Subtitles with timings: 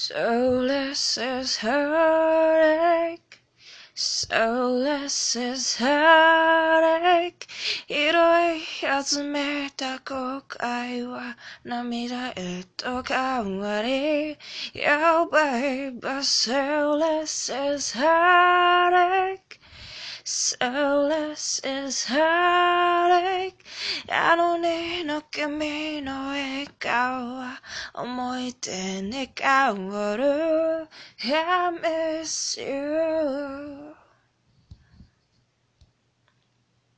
[0.00, 3.40] Soulless is heartache,
[3.96, 7.48] soulless is heartache
[7.88, 14.38] 拾い集めた後悔は涙へと変わり
[14.72, 19.58] Yo baby soulless is heartache
[20.24, 23.54] Soulless is heartache
[24.08, 27.60] あの日の君の笑顔は
[28.00, 30.86] 思い出に変わる
[31.20, 31.70] I
[32.22, 33.57] miss you